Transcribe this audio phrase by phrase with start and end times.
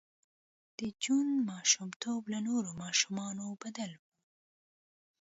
[0.77, 4.01] د جون ماشومتوب له نورو ماشومانو بدل و